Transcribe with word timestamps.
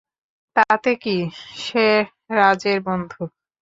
তাতে 0.55 0.91
কি, 0.95 1.17
সে 1.57 1.85
রাজের 2.31 2.77
বন্ধু। 2.87 3.21